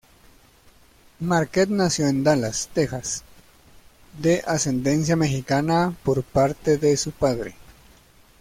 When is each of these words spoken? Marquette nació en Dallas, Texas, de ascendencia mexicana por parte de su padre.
Marquette 1.19 1.69
nació 1.71 2.07
en 2.07 2.23
Dallas, 2.23 2.71
Texas, 2.73 3.21
de 4.19 4.43
ascendencia 4.47 5.15
mexicana 5.15 5.95
por 6.03 6.23
parte 6.23 6.79
de 6.79 6.97
su 6.97 7.11
padre. 7.11 7.53